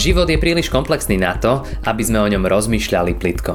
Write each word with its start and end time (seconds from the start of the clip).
Život 0.00 0.32
je 0.32 0.40
príliš 0.40 0.72
komplexný 0.72 1.20
na 1.20 1.36
to, 1.36 1.60
aby 1.84 2.00
sme 2.00 2.24
o 2.24 2.30
ňom 2.32 2.48
rozmýšľali 2.48 3.20
plitko. 3.20 3.52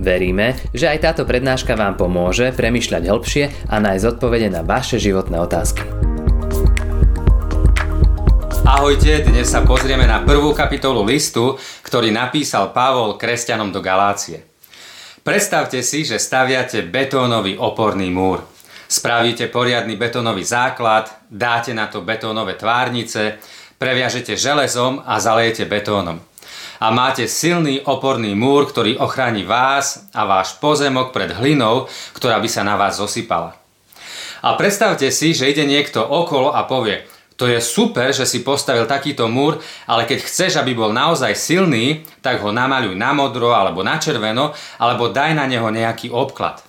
Veríme, 0.00 0.56
že 0.72 0.88
aj 0.88 1.04
táto 1.04 1.28
prednáška 1.28 1.76
vám 1.76 2.00
pomôže 2.00 2.48
premyšľať 2.56 3.12
hĺbšie 3.12 3.44
a 3.68 3.76
nájsť 3.76 4.16
odpovede 4.16 4.48
na 4.48 4.64
vaše 4.64 4.96
životné 4.96 5.36
otázky. 5.36 5.84
Ahojte, 8.64 9.20
dnes 9.20 9.52
sa 9.52 9.68
pozrieme 9.68 10.08
na 10.08 10.24
prvú 10.24 10.56
kapitolu 10.56 11.04
listu, 11.04 11.60
ktorý 11.84 12.08
napísal 12.08 12.72
Pavol 12.72 13.20
kresťanom 13.20 13.68
do 13.68 13.84
Galácie. 13.84 14.48
Predstavte 15.20 15.84
si, 15.84 16.08
že 16.08 16.16
staviate 16.16 16.88
betónový 16.88 17.60
oporný 17.60 18.08
múr. 18.08 18.40
Spravíte 18.88 19.52
poriadny 19.52 20.00
betónový 20.00 20.40
základ, 20.40 21.28
dáte 21.28 21.76
na 21.76 21.92
to 21.92 22.00
betónové 22.00 22.56
tvárnice, 22.56 23.44
previažete 23.82 24.38
železom 24.38 25.02
a 25.02 25.18
zalejete 25.18 25.66
betónom. 25.66 26.22
A 26.78 26.94
máte 26.94 27.26
silný 27.26 27.82
oporný 27.82 28.38
múr, 28.38 28.70
ktorý 28.70 28.94
ochráni 29.02 29.42
vás 29.42 30.06
a 30.14 30.22
váš 30.22 30.54
pozemok 30.62 31.10
pred 31.10 31.34
hlinou, 31.34 31.90
ktorá 32.14 32.38
by 32.38 32.46
sa 32.46 32.62
na 32.62 32.78
vás 32.78 33.02
zosypala. 33.02 33.58
A 34.42 34.54
predstavte 34.54 35.10
si, 35.10 35.34
že 35.34 35.50
ide 35.50 35.66
niekto 35.66 35.98
okolo 35.98 36.54
a 36.54 36.62
povie, 36.62 37.02
to 37.34 37.50
je 37.50 37.58
super, 37.58 38.14
že 38.14 38.22
si 38.22 38.46
postavil 38.46 38.86
takýto 38.86 39.26
múr, 39.26 39.58
ale 39.90 40.06
keď 40.06 40.30
chceš, 40.30 40.62
aby 40.62 40.78
bol 40.78 40.94
naozaj 40.94 41.34
silný, 41.34 42.06
tak 42.22 42.38
ho 42.38 42.54
namaľuj 42.54 42.94
na 42.94 43.10
modro 43.10 43.50
alebo 43.50 43.82
na 43.82 43.98
červeno, 43.98 44.54
alebo 44.78 45.10
daj 45.10 45.34
na 45.34 45.50
neho 45.50 45.66
nejaký 45.66 46.14
obklad. 46.14 46.62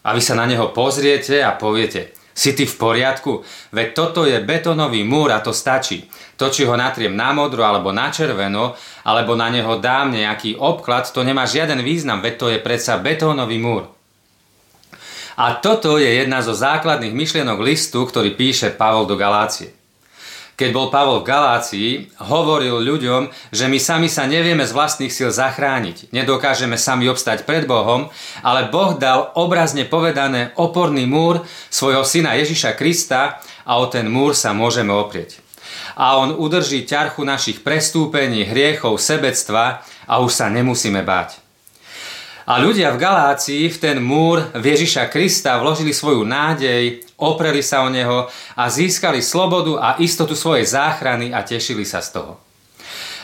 A 0.00 0.16
vy 0.16 0.24
sa 0.24 0.32
na 0.32 0.48
neho 0.48 0.72
pozriete 0.72 1.44
a 1.44 1.52
poviete, 1.52 2.16
si 2.38 2.54
ty 2.54 2.70
v 2.70 2.78
poriadku? 2.78 3.42
Veď 3.74 3.88
toto 3.98 4.22
je 4.22 4.38
betónový 4.38 5.02
múr 5.02 5.34
a 5.34 5.42
to 5.42 5.50
stačí. 5.50 6.06
To, 6.38 6.46
či 6.46 6.62
ho 6.62 6.78
natriem 6.78 7.18
na 7.18 7.34
modro 7.34 7.66
alebo 7.66 7.90
na 7.90 8.14
červeno, 8.14 8.78
alebo 9.02 9.34
na 9.34 9.50
neho 9.50 9.82
dám 9.82 10.14
nejaký 10.14 10.54
obklad, 10.54 11.10
to 11.10 11.26
nemá 11.26 11.50
žiaden 11.50 11.82
význam, 11.82 12.22
veď 12.22 12.34
to 12.38 12.46
je 12.54 12.62
predsa 12.62 13.02
betónový 13.02 13.58
múr. 13.58 13.90
A 15.38 15.58
toto 15.58 15.98
je 15.98 16.06
jedna 16.06 16.42
zo 16.42 16.54
základných 16.54 17.14
myšlienok 17.14 17.58
listu, 17.62 18.06
ktorý 18.06 18.34
píše 18.38 18.74
Pavol 18.74 19.06
do 19.06 19.18
Galácie. 19.18 19.77
Keď 20.58 20.74
bol 20.74 20.90
Pavol 20.90 21.22
v 21.22 21.30
Galácii, 21.30 21.90
hovoril 22.18 22.82
ľuďom, 22.82 23.30
že 23.54 23.70
my 23.70 23.78
sami 23.78 24.10
sa 24.10 24.26
nevieme 24.26 24.66
z 24.66 24.74
vlastných 24.74 25.14
síl 25.14 25.30
zachrániť, 25.30 26.10
nedokážeme 26.10 26.74
sami 26.74 27.06
obstať 27.06 27.46
pred 27.46 27.62
Bohom, 27.62 28.10
ale 28.42 28.66
Boh 28.66 28.98
dal 28.98 29.30
obrazne 29.38 29.86
povedané 29.86 30.50
oporný 30.58 31.06
múr 31.06 31.46
svojho 31.70 32.02
syna 32.02 32.34
Ježiša 32.34 32.74
Krista 32.74 33.38
a 33.62 33.78
o 33.78 33.86
ten 33.86 34.10
múr 34.10 34.34
sa 34.34 34.50
môžeme 34.50 34.90
oprieť. 34.90 35.38
A 35.94 36.18
on 36.18 36.34
udrží 36.34 36.82
ťarchu 36.82 37.22
našich 37.22 37.62
prestúpení, 37.62 38.42
hriechov, 38.42 38.98
sebectva 38.98 39.86
a 40.10 40.18
už 40.18 40.42
sa 40.42 40.50
nemusíme 40.50 41.06
báť. 41.06 41.47
A 42.48 42.56
ľudia 42.64 42.96
v 42.96 43.00
Galácii 43.04 43.68
v 43.68 43.76
ten 43.76 44.00
múr 44.00 44.40
Ježiša 44.56 45.12
Krista 45.12 45.60
vložili 45.60 45.92
svoju 45.92 46.24
nádej, 46.24 47.04
opreli 47.20 47.60
sa 47.60 47.84
o 47.84 47.92
neho 47.92 48.24
a 48.56 48.64
získali 48.72 49.20
slobodu 49.20 49.76
a 49.76 49.88
istotu 50.00 50.32
svojej 50.32 50.64
záchrany 50.64 51.28
a 51.28 51.44
tešili 51.44 51.84
sa 51.84 52.00
z 52.00 52.16
toho. 52.16 52.40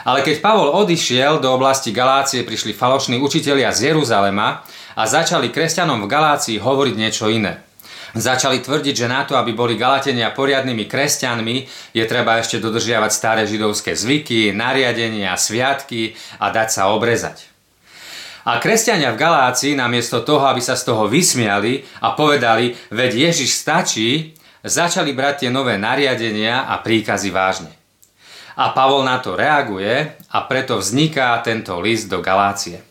Ale 0.04 0.20
keď 0.20 0.44
Pavol 0.44 0.68
odišiel, 0.76 1.40
do 1.40 1.48
oblasti 1.56 1.88
Galácie 1.88 2.44
prišli 2.44 2.76
falošní 2.76 3.16
učitelia 3.16 3.72
z 3.72 3.96
Jeruzalema 3.96 4.60
a 4.92 5.02
začali 5.08 5.48
kresťanom 5.48 6.04
v 6.04 6.10
Galácii 6.12 6.60
hovoriť 6.60 6.92
niečo 6.92 7.32
iné. 7.32 7.64
Začali 8.12 8.60
tvrdiť, 8.60 8.92
že 8.92 9.08
na 9.08 9.24
to, 9.24 9.40
aby 9.40 9.56
boli 9.56 9.80
Galatenia 9.80 10.36
poriadnymi 10.36 10.84
kresťanmi, 10.84 11.56
je 11.96 12.04
treba 12.04 12.44
ešte 12.44 12.60
dodržiavať 12.60 13.08
staré 13.08 13.42
židovské 13.48 13.96
zvyky, 13.96 14.52
nariadenia, 14.52 15.32
sviatky 15.40 16.12
a 16.36 16.52
dať 16.52 16.68
sa 16.68 16.92
obrezať. 16.92 17.53
A 18.44 18.60
kresťania 18.60 19.16
v 19.16 19.20
Galácii 19.24 19.72
namiesto 19.72 20.20
toho, 20.20 20.44
aby 20.44 20.60
sa 20.60 20.76
z 20.76 20.84
toho 20.92 21.08
vysmiali 21.08 21.80
a 22.04 22.12
povedali, 22.12 22.76
veď 22.92 23.32
Ježiš 23.32 23.56
stačí, 23.56 24.36
začali 24.60 25.16
brať 25.16 25.44
tie 25.44 25.50
nové 25.52 25.80
nariadenia 25.80 26.68
a 26.68 26.80
príkazy 26.84 27.32
vážne. 27.32 27.72
A 28.60 28.76
Pavol 28.76 29.00
na 29.00 29.16
to 29.18 29.32
reaguje 29.32 30.12
a 30.28 30.38
preto 30.44 30.76
vzniká 30.76 31.40
tento 31.40 31.80
list 31.80 32.12
do 32.12 32.20
Galácie. 32.20 32.84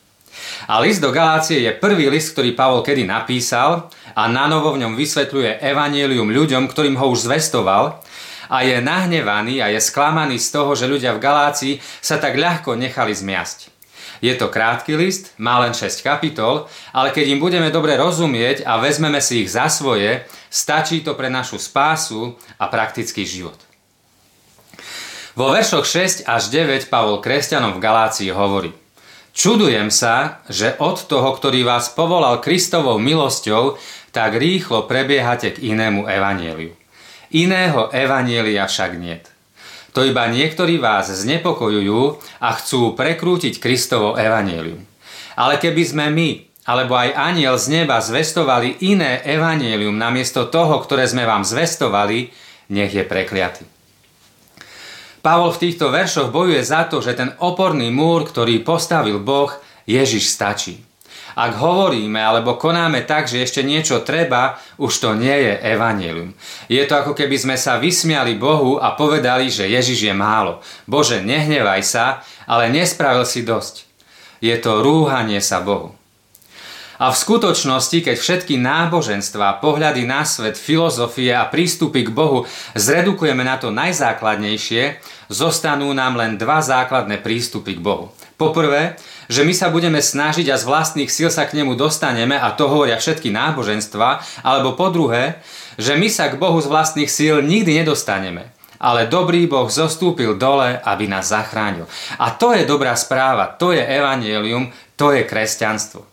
A 0.68 0.82
list 0.82 1.06
do 1.06 1.14
Galácie 1.14 1.62
je 1.62 1.72
prvý 1.78 2.10
list, 2.10 2.34
ktorý 2.34 2.58
Pavol 2.58 2.82
kedy 2.82 3.06
napísal 3.06 3.94
a 4.18 4.26
na 4.26 4.50
v 4.50 4.82
ňom 4.82 4.98
vysvetľuje 4.98 5.62
evanielium 5.62 6.34
ľuďom, 6.34 6.66
ktorým 6.66 6.98
ho 6.98 7.14
už 7.14 7.30
zvestoval 7.30 8.02
a 8.50 8.58
je 8.66 8.78
nahnevaný 8.82 9.62
a 9.62 9.70
je 9.70 9.80
sklamaný 9.82 10.42
z 10.42 10.50
toho, 10.50 10.74
že 10.74 10.90
ľudia 10.90 11.14
v 11.14 11.24
Galácii 11.24 11.74
sa 12.02 12.18
tak 12.18 12.38
ľahko 12.38 12.78
nechali 12.78 13.14
zmiasť. 13.14 13.73
Je 14.24 14.32
to 14.40 14.48
krátky 14.48 14.96
list, 14.96 15.36
má 15.36 15.60
len 15.60 15.76
6 15.76 16.00
kapitol, 16.00 16.72
ale 16.96 17.12
keď 17.12 17.36
im 17.36 17.44
budeme 17.44 17.68
dobre 17.68 18.00
rozumieť 18.00 18.64
a 18.64 18.80
vezmeme 18.80 19.20
si 19.20 19.44
ich 19.44 19.52
za 19.52 19.68
svoje, 19.68 20.24
stačí 20.48 21.04
to 21.04 21.12
pre 21.20 21.28
našu 21.28 21.60
spásu 21.60 22.40
a 22.56 22.72
praktický 22.72 23.28
život. 23.28 23.60
Vo 25.36 25.52
veršoch 25.52 25.84
6 25.84 26.24
až 26.24 26.44
9 26.56 26.88
Pavol 26.88 27.20
kresťanom 27.20 27.76
v 27.76 27.84
Galácii 27.84 28.32
hovorí 28.32 28.72
Čudujem 29.36 29.92
sa, 29.92 30.46
že 30.48 30.78
od 30.80 31.04
toho, 31.10 31.36
ktorý 31.36 31.68
vás 31.68 31.92
povolal 31.92 32.40
Kristovou 32.40 33.02
milosťou, 33.02 33.82
tak 34.14 34.38
rýchlo 34.40 34.86
prebiehate 34.86 35.58
k 35.58 35.74
inému 35.74 36.06
evanieliu. 36.06 36.72
Iného 37.34 37.90
evanielia 37.90 38.70
však 38.70 38.94
niet. 38.94 39.33
To 39.94 40.02
iba 40.02 40.26
niektorí 40.26 40.82
vás 40.82 41.14
znepokojujú 41.14 42.02
a 42.42 42.50
chcú 42.58 42.98
prekrútiť 42.98 43.62
Kristovo 43.62 44.18
evanielium. 44.18 44.82
Ale 45.38 45.62
keby 45.62 45.84
sme 45.86 46.06
my, 46.10 46.30
alebo 46.66 46.98
aj 46.98 47.14
aniel 47.14 47.62
z 47.62 47.82
neba 47.82 48.02
zvestovali 48.02 48.82
iné 48.90 49.22
evanielium 49.22 49.94
namiesto 49.94 50.50
toho, 50.50 50.82
ktoré 50.82 51.06
sme 51.06 51.30
vám 51.30 51.46
zvestovali, 51.46 52.34
nech 52.74 52.90
je 52.90 53.06
prekliaty. 53.06 53.64
Pavol 55.24 55.56
v 55.56 55.62
týchto 55.70 55.88
veršoch 55.88 56.36
bojuje 56.36 56.60
za 56.66 56.84
to, 56.90 57.00
že 57.00 57.16
ten 57.16 57.32
oporný 57.40 57.88
múr, 57.94 58.28
ktorý 58.28 58.60
postavil 58.60 59.24
Boh, 59.24 59.56
Ježiš 59.88 60.28
stačí. 60.28 60.84
Ak 61.34 61.58
hovoríme 61.58 62.22
alebo 62.22 62.62
konáme 62.62 63.06
tak, 63.10 63.26
že 63.26 63.42
ešte 63.42 63.66
niečo 63.66 64.06
treba, 64.06 64.62
už 64.78 64.94
to 65.02 65.10
nie 65.18 65.34
je 65.34 65.54
evanelium. 65.74 66.38
Je 66.70 66.82
to 66.86 66.94
ako 66.94 67.18
keby 67.18 67.38
sme 67.42 67.56
sa 67.58 67.82
vysmiali 67.82 68.38
Bohu 68.38 68.78
a 68.78 68.94
povedali, 68.94 69.50
že 69.50 69.66
Ježiš 69.66 70.10
je 70.10 70.14
málo. 70.14 70.62
Bože, 70.86 71.26
nehnevaj 71.26 71.82
sa, 71.82 72.22
ale 72.46 72.70
nespravil 72.70 73.26
si 73.26 73.42
dosť. 73.42 73.90
Je 74.44 74.54
to 74.62 74.84
rúhanie 74.84 75.42
sa 75.42 75.64
Bohu. 75.64 75.96
A 77.02 77.10
v 77.10 77.18
skutočnosti, 77.18 78.06
keď 78.06 78.16
všetky 78.16 78.56
náboženstva, 78.62 79.60
pohľady 79.60 80.06
na 80.06 80.24
svet, 80.24 80.56
filozofie 80.56 81.34
a 81.34 81.50
prístupy 81.50 82.06
k 82.08 82.14
Bohu 82.14 82.46
zredukujeme 82.78 83.42
na 83.42 83.58
to 83.58 83.74
najzákladnejšie, 83.74 85.02
zostanú 85.28 85.90
nám 85.92 86.16
len 86.16 86.38
dva 86.38 86.62
základné 86.62 87.20
prístupy 87.26 87.76
k 87.76 87.84
Bohu. 87.84 88.14
Poprvé, 88.38 88.96
že 89.32 89.46
my 89.48 89.54
sa 89.56 89.72
budeme 89.72 90.00
snažiť 90.00 90.48
a 90.52 90.60
z 90.60 90.64
vlastných 90.68 91.12
síl 91.12 91.30
sa 91.32 91.48
k 91.48 91.60
nemu 91.60 91.76
dostaneme 91.78 92.36
a 92.36 92.52
to 92.56 92.68
hovoria 92.68 93.00
všetky 93.00 93.32
náboženstva, 93.32 94.24
alebo 94.44 94.76
po 94.76 94.90
druhé, 94.90 95.44
že 95.80 95.98
my 95.98 96.08
sa 96.12 96.30
k 96.30 96.40
Bohu 96.40 96.60
z 96.60 96.68
vlastných 96.70 97.10
síl 97.10 97.42
nikdy 97.44 97.84
nedostaneme. 97.84 98.52
Ale 98.84 99.08
dobrý 99.08 99.48
Boh 99.48 99.72
zostúpil 99.72 100.36
dole, 100.36 100.76
aby 100.76 101.08
nás 101.08 101.32
zachránil. 101.32 101.88
A 102.20 102.36
to 102.36 102.52
je 102.52 102.68
dobrá 102.68 102.92
správa, 103.00 103.56
to 103.56 103.72
je 103.72 103.80
evanielium, 103.80 104.68
to 105.00 105.16
je 105.16 105.24
kresťanstvo. 105.24 106.04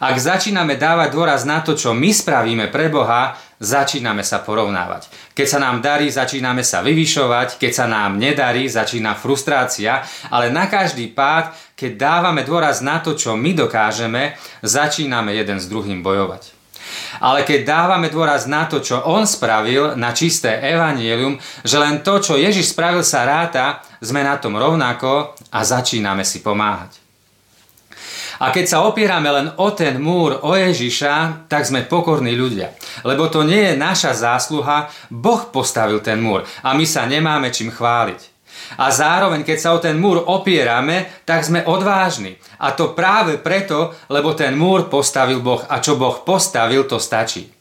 Ak 0.00 0.16
začíname 0.16 0.80
dávať 0.80 1.12
dôraz 1.12 1.44
na 1.44 1.60
to, 1.60 1.76
čo 1.76 1.92
my 1.92 2.08
spravíme 2.08 2.72
pre 2.72 2.88
Boha, 2.88 3.36
začíname 3.60 4.24
sa 4.24 4.40
porovnávať. 4.40 5.12
Keď 5.36 5.46
sa 5.46 5.58
nám 5.60 5.84
darí, 5.84 6.08
začíname 6.08 6.64
sa 6.64 6.80
vyvyšovať, 6.80 7.60
keď 7.60 7.72
sa 7.76 7.86
nám 7.86 8.16
nedarí, 8.16 8.66
začína 8.66 9.14
frustrácia, 9.14 10.00
ale 10.32 10.48
na 10.48 10.66
každý 10.66 11.12
pád, 11.12 11.52
keď 11.76 11.92
dávame 12.00 12.42
dôraz 12.42 12.80
na 12.80 13.04
to, 13.04 13.12
čo 13.12 13.36
my 13.36 13.52
dokážeme, 13.52 14.34
začíname 14.64 15.36
jeden 15.36 15.60
s 15.60 15.68
druhým 15.68 16.00
bojovať. 16.00 16.56
Ale 17.20 17.44
keď 17.44 17.60
dávame 17.68 18.08
dôraz 18.08 18.48
na 18.48 18.66
to, 18.66 18.80
čo 18.80 19.04
on 19.04 19.28
spravil, 19.28 19.94
na 19.94 20.10
čisté 20.10 20.58
evanielium, 20.58 21.38
že 21.62 21.76
len 21.78 22.00
to, 22.00 22.18
čo 22.18 22.40
Ježiš 22.40 22.72
spravil 22.72 23.04
sa 23.04 23.28
ráta, 23.28 23.84
sme 24.00 24.24
na 24.24 24.40
tom 24.40 24.56
rovnako 24.56 25.36
a 25.52 25.60
začíname 25.60 26.24
si 26.24 26.40
pomáhať. 26.40 27.09
A 28.40 28.48
keď 28.48 28.66
sa 28.72 28.78
opierame 28.88 29.28
len 29.28 29.52
o 29.60 29.68
ten 29.76 30.00
múr, 30.00 30.40
o 30.40 30.56
Ježiša, 30.56 31.44
tak 31.44 31.68
sme 31.68 31.84
pokorní 31.84 32.32
ľudia. 32.32 32.72
Lebo 33.04 33.28
to 33.28 33.44
nie 33.44 33.72
je 33.72 33.74
naša 33.76 34.16
zásluha, 34.16 34.88
Boh 35.12 35.52
postavil 35.52 36.00
ten 36.00 36.24
múr 36.24 36.48
a 36.64 36.72
my 36.72 36.88
sa 36.88 37.04
nemáme 37.04 37.52
čím 37.52 37.68
chváliť. 37.68 38.40
A 38.80 38.88
zároveň, 38.88 39.44
keď 39.44 39.58
sa 39.60 39.70
o 39.76 39.82
ten 39.82 40.00
múr 40.00 40.24
opierame, 40.24 41.08
tak 41.28 41.44
sme 41.44 41.64
odvážni. 41.68 42.40
A 42.64 42.72
to 42.72 42.96
práve 42.96 43.36
preto, 43.36 43.92
lebo 44.08 44.32
ten 44.32 44.56
múr 44.56 44.88
postavil 44.88 45.44
Boh 45.44 45.60
a 45.68 45.84
čo 45.84 46.00
Boh 46.00 46.24
postavil, 46.24 46.88
to 46.88 46.96
stačí. 46.96 47.52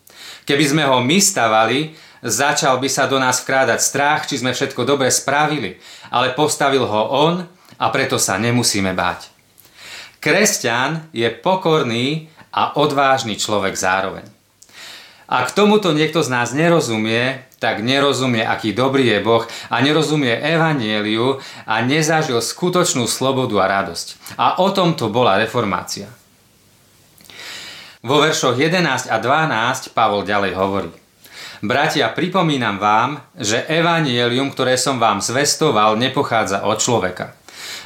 Keby 0.47 0.65
sme 0.65 0.83
ho 0.87 1.03
my 1.03 1.19
stavali, 1.19 1.91
začal 2.23 2.79
by 2.79 2.89
sa 2.89 3.03
do 3.05 3.19
nás 3.19 3.43
vkrádať 3.43 3.79
strach, 3.83 4.31
či 4.31 4.39
sme 4.39 4.55
všetko 4.55 4.87
dobre 4.87 5.11
spravili, 5.11 5.75
ale 6.09 6.35
postavil 6.35 6.87
ho 6.87 7.01
on 7.09 7.43
a 7.79 7.85
preto 7.91 8.15
sa 8.15 8.39
nemusíme 8.39 8.95
báť. 8.95 9.38
Kresťan 10.19 11.07
je 11.15 11.31
pokorný 11.31 12.27
a 12.51 12.75
odvážny 12.75 13.39
človek 13.39 13.79
zároveň. 13.79 14.27
Ak 15.29 15.55
tomuto 15.55 15.95
niekto 15.95 16.19
z 16.25 16.29
nás 16.33 16.51
nerozumie, 16.51 17.47
tak 17.61 17.79
nerozumie, 17.85 18.43
aký 18.43 18.75
dobrý 18.75 19.07
je 19.15 19.19
Boh 19.23 19.47
a 19.69 19.75
nerozumie 19.79 20.31
evanieliu 20.31 21.39
a 21.63 21.75
nezažil 21.85 22.43
skutočnú 22.43 23.07
slobodu 23.07 23.55
a 23.63 23.69
radosť. 23.79 24.35
A 24.35 24.59
o 24.59 24.67
tom 24.75 24.97
to 24.99 25.07
bola 25.07 25.39
reformácia. 25.39 26.11
Vo 28.03 28.23
veršoch 28.23 28.55
11 28.55 29.11
a 29.11 29.17
12 29.19 29.91
Pavol 29.91 30.23
ďalej 30.27 30.51
hovorí. 30.55 30.91
Bratia, 31.59 32.07
pripomínam 32.15 32.79
vám, 32.79 33.19
že 33.35 33.67
evanielium, 33.67 34.51
ktoré 34.55 34.79
som 34.79 34.95
vám 34.95 35.19
zvestoval, 35.19 35.99
nepochádza 35.99 36.63
od 36.63 36.79
človeka. 36.79 37.38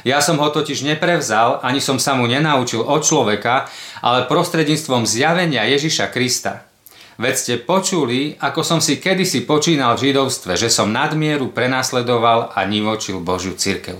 Ja 0.04 0.20
som 0.20 0.36
ho 0.36 0.52
totiž 0.52 0.84
neprevzal, 0.84 1.64
ani 1.64 1.80
som 1.80 1.96
sa 1.96 2.12
mu 2.12 2.28
nenaučil 2.28 2.84
od 2.84 3.00
človeka, 3.00 3.72
ale 4.04 4.28
prostredníctvom 4.28 5.08
zjavenia 5.08 5.64
Ježiša 5.64 6.12
Krista. 6.12 6.68
Veď 7.16 7.34
ste 7.34 7.54
počuli, 7.56 8.36
ako 8.36 8.60
som 8.60 8.80
si 8.84 9.00
kedysi 9.00 9.48
počínal 9.48 9.96
v 9.96 10.10
židovstve, 10.10 10.60
že 10.60 10.68
som 10.68 10.92
nadmieru 10.92 11.48
prenasledoval 11.54 12.52
a 12.52 12.60
nivočil 12.68 13.22
Božiu 13.22 13.56
církev. 13.56 13.96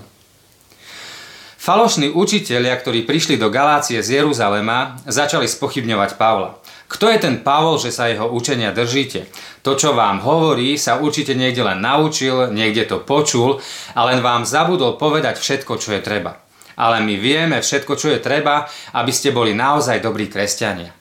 Falošní 1.57 2.13
učitelia, 2.13 2.77
ktorí 2.77 3.09
prišli 3.09 3.41
do 3.41 3.49
Galácie 3.49 3.97
z 4.05 4.21
Jeruzalema, 4.21 5.01
začali 5.09 5.49
spochybňovať 5.49 6.21
Pavla. 6.21 6.61
Kto 6.95 7.11
je 7.11 7.19
ten 7.19 7.43
Pavol, 7.43 7.75
že 7.75 7.91
sa 7.91 8.07
jeho 8.07 8.31
učenia 8.31 8.71
držíte? 8.71 9.27
To, 9.67 9.75
čo 9.75 9.91
vám 9.91 10.23
hovorí, 10.23 10.79
sa 10.79 10.95
určite 10.95 11.35
niekde 11.35 11.59
len 11.59 11.83
naučil, 11.83 12.55
niekde 12.55 12.87
to 12.87 13.03
počul 13.03 13.59
a 13.91 14.07
len 14.07 14.23
vám 14.23 14.47
zabudol 14.47 14.95
povedať 14.95 15.35
všetko, 15.35 15.75
čo 15.75 15.91
je 15.91 15.99
treba. 15.99 16.39
Ale 16.79 17.03
my 17.03 17.19
vieme 17.19 17.59
všetko, 17.59 17.99
čo 17.99 18.15
je 18.15 18.23
treba, 18.23 18.71
aby 18.95 19.11
ste 19.11 19.35
boli 19.35 19.51
naozaj 19.51 19.99
dobrí 19.99 20.31
kresťania. 20.31 20.95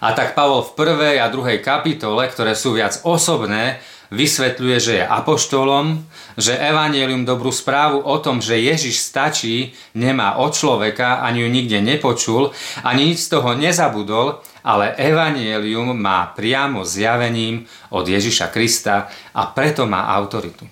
A 0.00 0.16
tak 0.16 0.32
Pavol 0.32 0.64
v 0.64 0.74
prvej 0.80 1.16
a 1.20 1.28
druhej 1.28 1.60
kapitole, 1.60 2.24
ktoré 2.32 2.56
sú 2.56 2.72
viac 2.72 3.04
osobné, 3.04 3.84
vysvetľuje, 4.12 4.76
že 4.80 4.92
je 5.00 5.04
apoštolom, 5.04 6.04
že 6.40 6.56
evanielium 6.56 7.28
dobrú 7.28 7.52
správu 7.52 8.00
o 8.00 8.16
tom, 8.20 8.40
že 8.40 8.60
Ježiš 8.60 9.00
stačí, 9.00 9.76
nemá 9.92 10.40
od 10.40 10.56
človeka, 10.56 11.20
ani 11.20 11.44
ju 11.44 11.48
nikde 11.52 11.78
nepočul, 11.84 12.52
ani 12.80 13.12
nič 13.12 13.28
z 13.28 13.32
toho 13.36 13.52
nezabudol, 13.56 14.44
ale 14.64 14.96
evanielium 14.96 15.92
má 15.92 16.32
priamo 16.32 16.88
zjavením 16.88 17.68
od 17.92 18.08
Ježiša 18.08 18.48
Krista 18.48 19.12
a 19.36 19.52
preto 19.52 19.84
má 19.84 20.08
autoritu. 20.16 20.64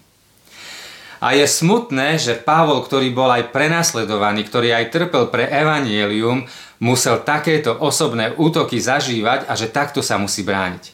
A 1.23 1.39
je 1.39 1.47
smutné, 1.47 2.19
že 2.19 2.35
Pavol, 2.35 2.83
ktorý 2.83 3.15
bol 3.15 3.31
aj 3.31 3.55
prenasledovaný, 3.55 4.43
ktorý 4.43 4.75
aj 4.75 4.91
trpel 4.91 5.31
pre 5.31 5.47
evanielium, 5.47 6.43
musel 6.83 7.23
takéto 7.23 7.79
osobné 7.79 8.35
útoky 8.35 8.83
zažívať 8.83 9.47
a 9.47 9.55
že 9.55 9.71
takto 9.71 10.03
sa 10.03 10.19
musí 10.19 10.43
brániť. 10.43 10.91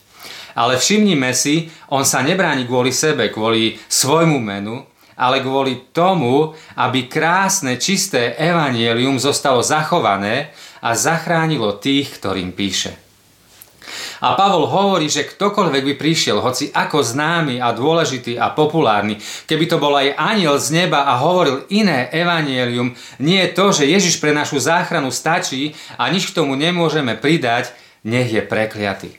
Ale 0.53 0.77
všimnime 0.77 1.33
si, 1.33 1.73
on 1.89 2.05
sa 2.05 2.21
nebráni 2.21 2.69
kvôli 2.69 2.93
sebe, 2.93 3.33
kvôli 3.33 3.81
svojmu 3.89 4.37
menu, 4.37 4.85
ale 5.17 5.41
kvôli 5.41 5.91
tomu, 5.97 6.53
aby 6.77 7.09
krásne, 7.09 7.81
čisté 7.81 8.37
evanielium 8.37 9.17
zostalo 9.17 9.65
zachované 9.65 10.53
a 10.83 10.95
zachránilo 10.95 11.79
tých, 11.79 12.19
ktorým 12.19 12.55
píše. 12.55 13.09
A 14.21 14.35
Pavol 14.35 14.69
hovorí, 14.69 15.09
že 15.09 15.25
ktokoľvek 15.25 15.83
by 15.83 15.95
prišiel, 15.97 16.43
hoci 16.43 16.69
ako 16.75 17.01
známy 17.01 17.63
a 17.63 17.73
dôležitý 17.73 18.37
a 18.37 18.53
populárny, 18.53 19.17
keby 19.49 19.65
to 19.65 19.81
bol 19.81 19.95
aj 19.95 20.13
aniel 20.19 20.59
z 20.61 20.85
neba 20.85 21.09
a 21.09 21.17
hovoril 21.23 21.65
iné 21.73 22.13
evanielium, 22.13 22.93
nie 23.23 23.41
to, 23.55 23.71
že 23.73 23.89
Ježiš 23.89 24.21
pre 24.21 24.35
našu 24.35 24.61
záchranu 24.61 25.09
stačí 25.15 25.73
a 25.97 26.11
nič 26.11 26.31
k 26.31 26.37
tomu 26.37 26.59
nemôžeme 26.59 27.17
pridať, 27.17 27.73
nech 28.05 28.29
je 28.29 28.43
prekliatý. 28.45 29.11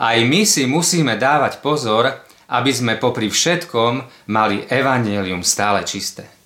Aj 0.00 0.18
my 0.18 0.42
si 0.42 0.66
musíme 0.66 1.14
dávať 1.14 1.62
pozor, 1.62 2.10
aby 2.50 2.72
sme 2.74 2.98
popri 2.98 3.30
všetkom 3.30 4.28
mali 4.28 4.66
evanelium 4.66 5.46
stále 5.46 5.86
čisté. 5.86 6.41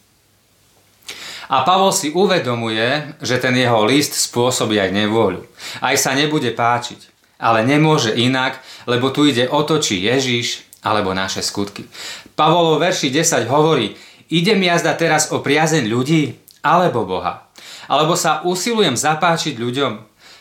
A 1.46 1.62
Pavol 1.62 1.94
si 1.94 2.10
uvedomuje, 2.10 3.16
že 3.22 3.38
ten 3.38 3.54
jeho 3.54 3.86
list 3.86 4.18
spôsobí 4.18 4.78
aj 4.82 4.90
nevôľu. 4.90 5.46
Aj 5.78 5.94
sa 5.94 6.14
nebude 6.14 6.50
páčiť. 6.50 7.14
Ale 7.38 7.62
nemôže 7.62 8.16
inak, 8.16 8.58
lebo 8.88 9.12
tu 9.12 9.28
ide 9.28 9.46
o 9.46 9.62
to, 9.62 9.78
či 9.78 10.02
Ježiš 10.02 10.66
alebo 10.82 11.14
naše 11.14 11.44
skutky. 11.44 11.86
Pavol 12.34 12.74
vo 12.74 12.76
verši 12.82 13.12
10 13.12 13.46
hovorí, 13.46 13.94
idem 14.32 14.58
jazda 14.62 14.96
teraz 14.98 15.30
o 15.30 15.42
priazeň 15.42 15.84
ľudí 15.86 16.34
alebo 16.64 17.06
Boha. 17.06 17.46
Alebo 17.86 18.18
sa 18.18 18.42
usilujem 18.42 18.98
zapáčiť 18.98 19.54
ľuďom. 19.54 19.92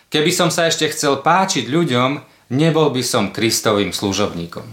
Keby 0.09 0.31
som 0.33 0.49
sa 0.49 0.65
ešte 0.65 0.89
chcel 0.89 1.21
páčiť 1.21 1.69
ľuďom, 1.69 2.23
nebol 2.53 2.89
by 2.89 3.03
som 3.05 3.33
Kristovým 3.33 3.93
služobníkom. 3.93 4.65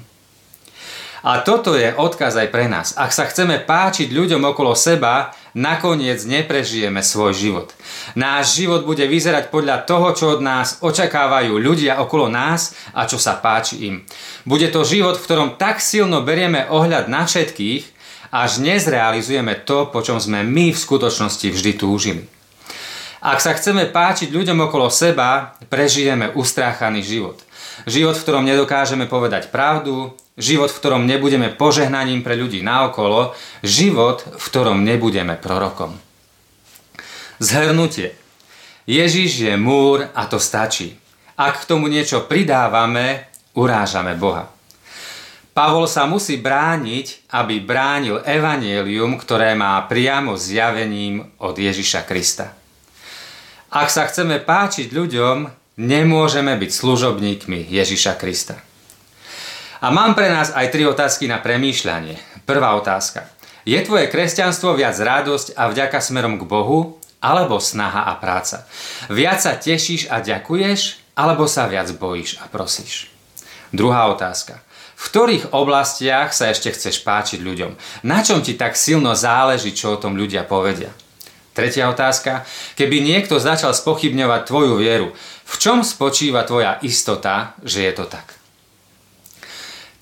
A 1.22 1.38
toto 1.46 1.78
je 1.78 1.94
odkaz 1.94 2.34
aj 2.34 2.48
pre 2.50 2.66
nás. 2.66 2.98
Ak 2.98 3.14
sa 3.14 3.30
chceme 3.30 3.62
páčiť 3.62 4.10
ľuďom 4.10 4.42
okolo 4.42 4.74
seba, 4.74 5.30
nakoniec 5.52 6.20
neprežijeme 6.24 7.04
svoj 7.04 7.32
život. 7.32 7.68
Náš 8.16 8.58
život 8.60 8.88
bude 8.88 9.04
vyzerať 9.04 9.48
podľa 9.52 9.84
toho, 9.84 10.12
čo 10.16 10.24
od 10.36 10.40
nás 10.40 10.80
očakávajú 10.80 11.56
ľudia 11.56 12.00
okolo 12.00 12.28
nás 12.28 12.76
a 12.96 13.04
čo 13.04 13.16
sa 13.20 13.38
páči 13.38 13.88
im. 13.88 13.94
Bude 14.44 14.68
to 14.72 14.84
život, 14.84 15.20
v 15.20 15.24
ktorom 15.24 15.48
tak 15.60 15.80
silno 15.80 16.24
berieme 16.24 16.68
ohľad 16.68 17.08
na 17.12 17.28
všetkých, 17.28 17.82
až 18.32 18.64
nezrealizujeme 18.64 19.64
to, 19.68 19.92
po 19.92 20.00
čom 20.00 20.16
sme 20.16 20.40
my 20.40 20.72
v 20.72 20.82
skutočnosti 20.82 21.48
vždy 21.52 21.72
túžili. 21.76 22.24
Ak 23.22 23.38
sa 23.38 23.54
chceme 23.54 23.86
páčiť 23.86 24.34
ľuďom 24.34 24.66
okolo 24.66 24.90
seba, 24.90 25.54
prežijeme 25.70 26.32
ustráchaný 26.34 27.04
život– 27.04 27.38
Život, 27.86 28.14
v 28.14 28.22
ktorom 28.22 28.44
nedokážeme 28.46 29.10
povedať 29.10 29.50
pravdu, 29.50 30.14
život, 30.38 30.72
v 30.72 30.78
ktorom 30.78 31.02
nebudeme 31.04 31.52
požehnaním 31.52 32.24
pre 32.24 32.38
ľudí 32.38 32.64
naokolo, 32.64 33.36
život, 33.60 34.24
v 34.24 34.44
ktorom 34.44 34.84
nebudeme 34.84 35.36
prorokom. 35.36 35.96
Zhrnutie. 37.42 38.14
Ježiš 38.86 39.46
je 39.46 39.54
múr 39.56 40.10
a 40.10 40.26
to 40.26 40.42
stačí. 40.42 40.98
Ak 41.38 41.62
k 41.62 41.68
tomu 41.68 41.86
niečo 41.86 42.26
pridávame, 42.26 43.30
urážame 43.54 44.18
Boha. 44.18 44.50
Pavol 45.52 45.84
sa 45.84 46.08
musí 46.08 46.40
brániť, 46.40 47.28
aby 47.36 47.60
bránil 47.60 48.24
evanielium, 48.24 49.20
ktoré 49.20 49.52
má 49.52 49.76
priamo 49.84 50.34
zjavením 50.34 51.28
od 51.44 51.54
Ježiša 51.60 52.08
Krista. 52.08 52.56
Ak 53.68 53.92
sa 53.92 54.08
chceme 54.08 54.40
páčiť 54.40 54.88
ľuďom, 54.92 55.62
Nemôžeme 55.80 56.52
byť 56.60 56.68
služobníkmi 56.68 57.64
Ježiša 57.64 58.20
Krista. 58.20 58.60
A 59.82 59.90
mám 59.90 60.14
pre 60.14 60.30
nás 60.30 60.54
aj 60.54 60.70
tri 60.70 60.86
otázky 60.86 61.26
na 61.26 61.42
premýšľanie. 61.42 62.46
Prvá 62.46 62.78
otázka. 62.78 63.26
Je 63.66 63.74
tvoje 63.82 64.06
kresťanstvo 64.06 64.78
viac 64.78 64.94
radosť 64.94 65.58
a 65.58 65.66
vďaka 65.66 65.98
smerom 65.98 66.38
k 66.38 66.46
Bohu, 66.46 67.02
alebo 67.18 67.58
snaha 67.58 68.06
a 68.06 68.14
práca? 68.14 68.62
Viac 69.10 69.42
sa 69.42 69.58
tešíš 69.58 70.06
a 70.06 70.22
ďakuješ, 70.22 71.02
alebo 71.18 71.50
sa 71.50 71.66
viac 71.66 71.90
bojíš 71.98 72.38
a 72.38 72.46
prosíš? 72.46 73.10
Druhá 73.74 74.06
otázka. 74.14 74.62
V 74.94 75.02
ktorých 75.10 75.50
oblastiach 75.50 76.30
sa 76.30 76.54
ešte 76.54 76.70
chceš 76.70 77.02
páčiť 77.02 77.42
ľuďom? 77.42 77.74
Na 78.06 78.22
čom 78.22 78.38
ti 78.38 78.54
tak 78.54 78.78
silno 78.78 79.18
záleží, 79.18 79.74
čo 79.74 79.98
o 79.98 80.00
tom 80.02 80.14
ľudia 80.14 80.46
povedia? 80.46 80.94
Tretia 81.58 81.90
otázka. 81.90 82.46
Keby 82.78 83.02
niekto 83.02 83.42
začal 83.42 83.74
spochybňovať 83.74 84.46
tvoju 84.46 84.78
vieru, 84.78 85.10
v 85.42 85.54
čom 85.58 85.82
spočíva 85.82 86.46
tvoja 86.46 86.78
istota, 86.86 87.58
že 87.66 87.82
je 87.82 87.92
to 87.98 88.06
tak? 88.06 88.41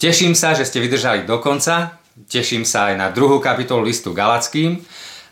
Teším 0.01 0.33
sa, 0.33 0.57
že 0.57 0.65
ste 0.65 0.81
vydržali 0.81 1.29
do 1.29 1.37
konca. 1.45 2.01
Teším 2.25 2.65
sa 2.65 2.89
aj 2.89 2.95
na 2.97 3.09
druhú 3.13 3.37
kapitolu 3.37 3.85
listu 3.85 4.17
Galackým. 4.17 4.81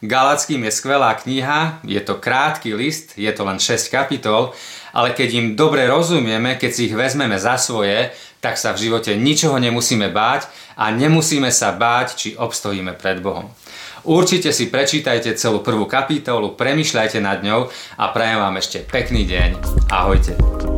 Galackým 0.05 0.61
je 0.69 0.73
skvelá 0.77 1.17
kniha, 1.17 1.81
je 1.89 1.97
to 2.05 2.21
krátky 2.21 2.77
list, 2.77 3.17
je 3.17 3.33
to 3.33 3.49
len 3.49 3.57
6 3.57 3.89
kapitol, 3.89 4.53
ale 4.93 5.17
keď 5.17 5.29
im 5.35 5.47
dobre 5.57 5.89
rozumieme, 5.89 6.61
keď 6.61 6.71
si 6.71 6.87
ich 6.87 6.95
vezmeme 6.95 7.41
za 7.41 7.57
svoje, 7.57 8.13
tak 8.45 8.61
sa 8.61 8.77
v 8.77 8.87
živote 8.87 9.17
ničoho 9.17 9.57
nemusíme 9.57 10.13
báť 10.13 10.53
a 10.77 10.93
nemusíme 10.93 11.49
sa 11.49 11.73
báť, 11.73 12.07
či 12.15 12.29
obstojíme 12.37 12.93
pred 12.95 13.25
Bohom. 13.25 13.51
Určite 14.05 14.55
si 14.55 14.71
prečítajte 14.71 15.35
celú 15.35 15.65
prvú 15.65 15.89
kapitolu, 15.89 16.55
premyšľajte 16.55 17.19
nad 17.25 17.41
ňou 17.43 17.73
a 17.99 18.05
prajem 18.15 18.39
vám 18.39 18.55
ešte 18.61 18.85
pekný 18.87 19.27
deň. 19.27 19.49
Ahojte. 19.91 20.78